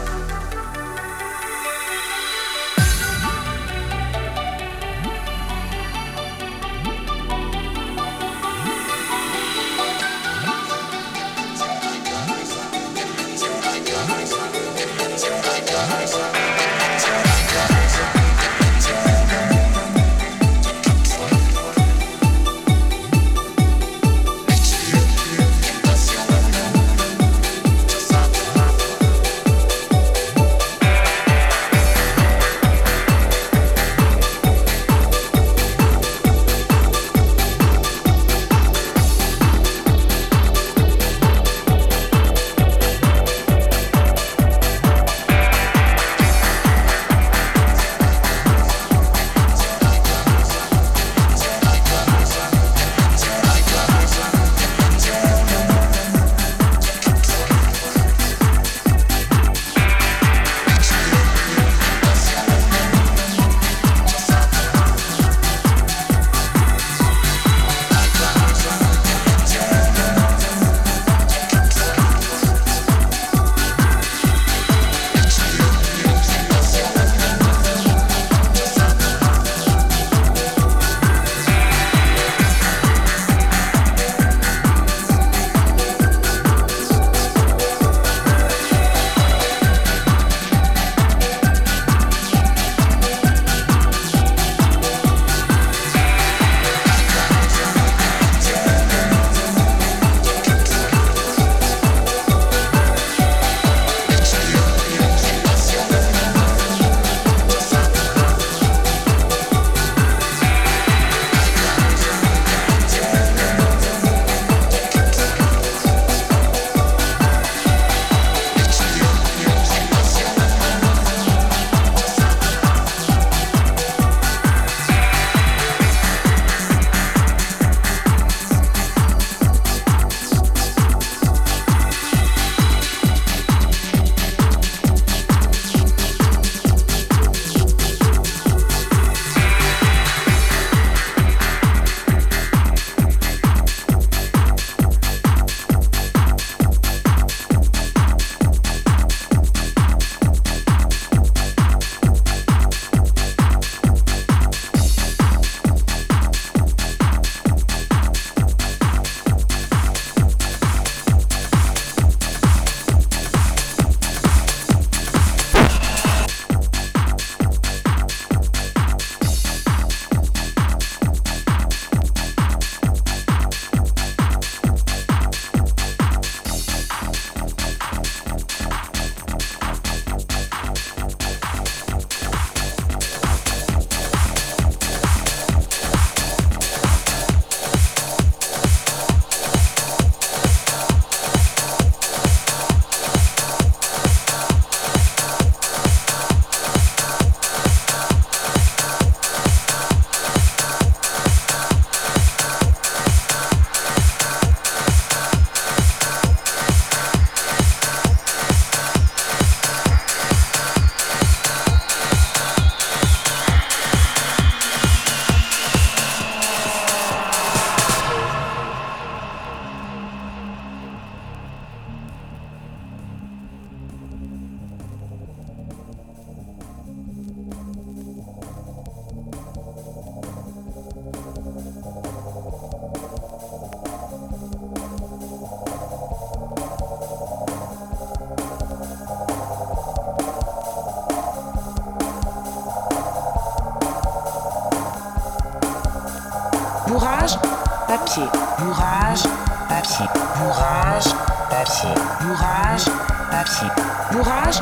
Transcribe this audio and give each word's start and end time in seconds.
papier, 253.49 253.83
bourrage, 254.11 254.61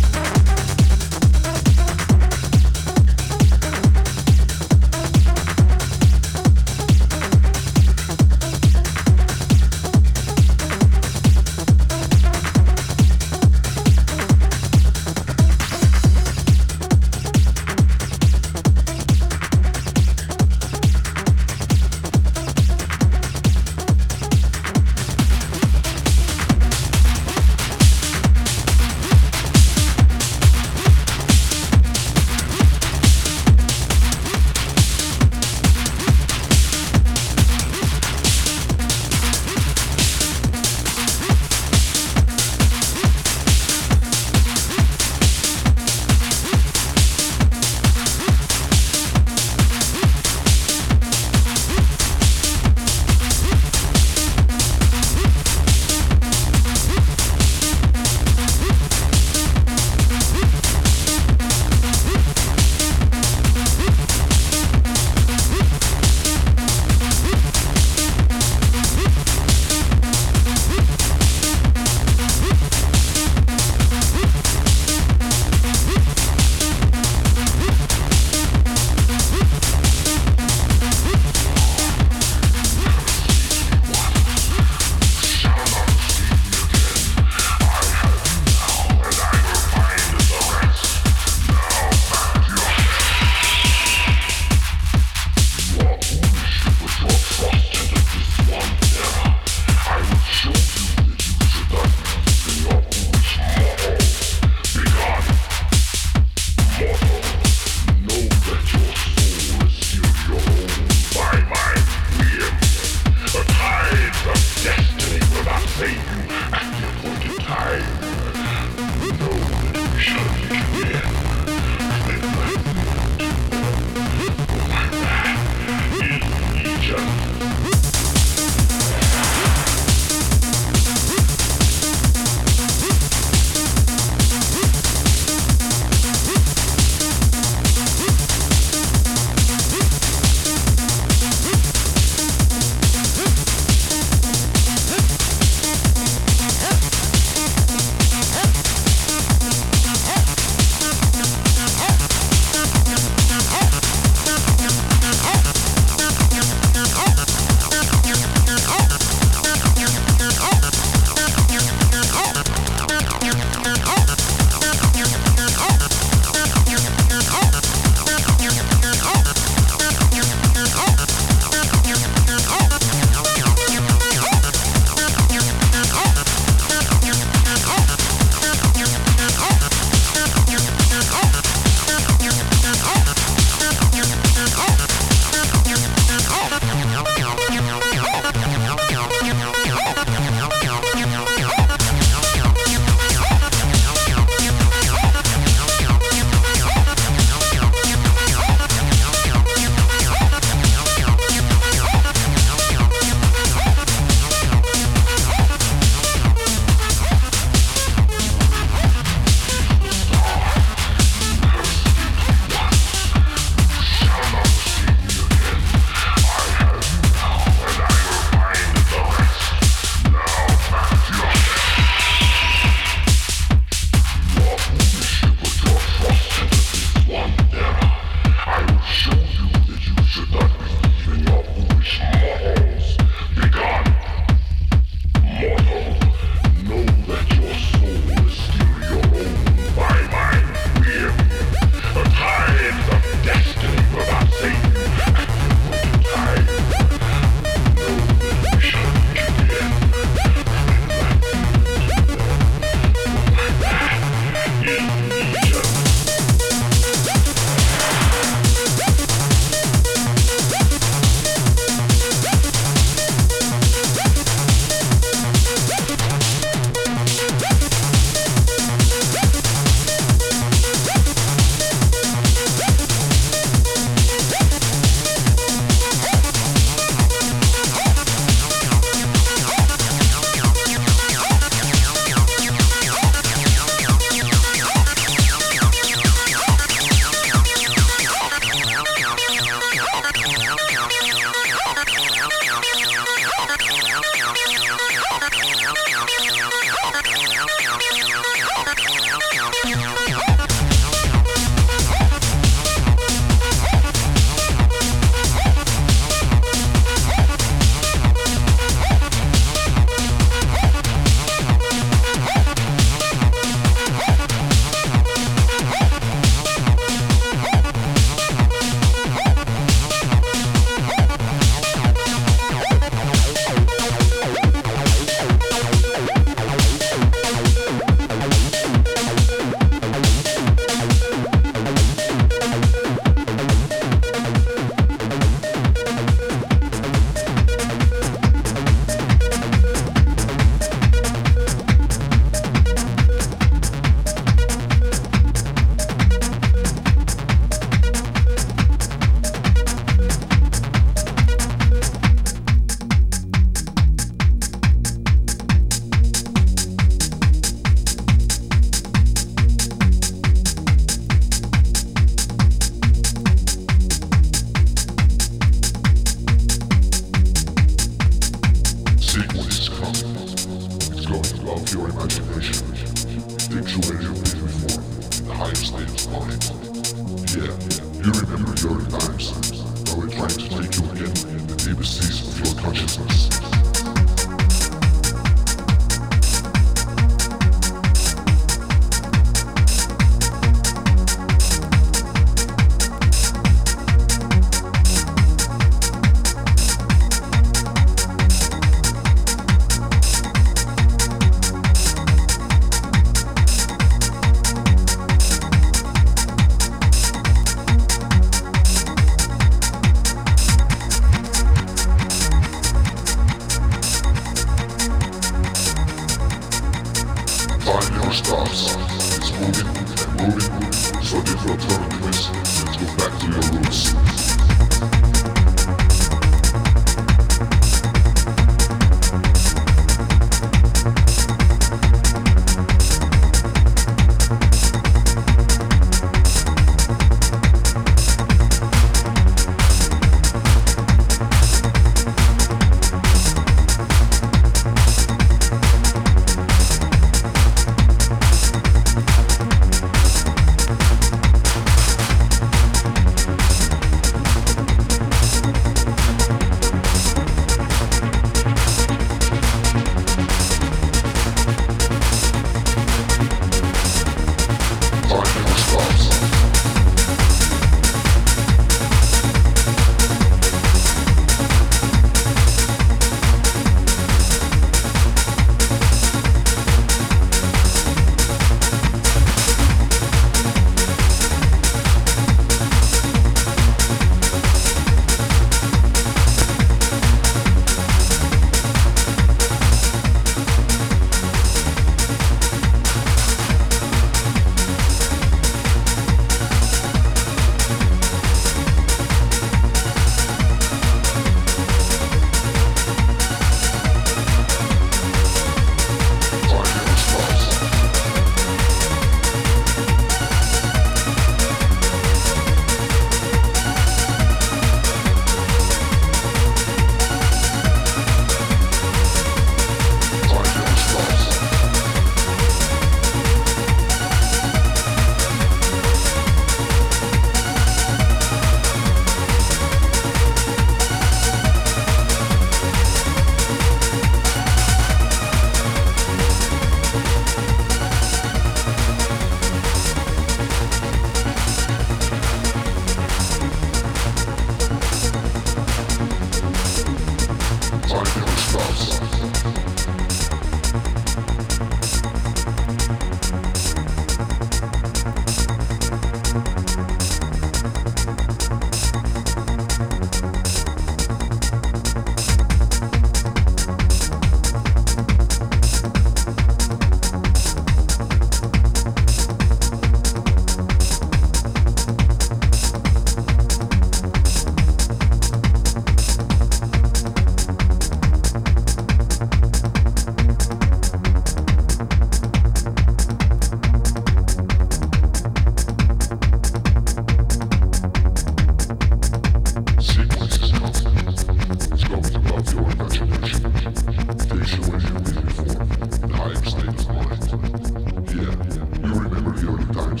Are 599.98 600.00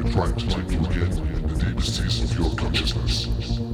I 0.00 0.10
trying 0.10 0.34
to 0.34 0.48
take 0.48 0.72
you 0.72 0.80
again 0.80 1.18
in 1.36 1.46
the 1.46 1.64
deepest 1.66 1.98
seas 2.02 2.28
of 2.32 2.36
your 2.36 2.52
consciousness. 2.56 3.73